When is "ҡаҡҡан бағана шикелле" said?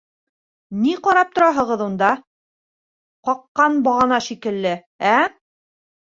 3.29-4.71